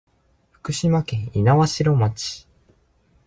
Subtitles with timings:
[0.49, 2.47] 福島県猪苗代町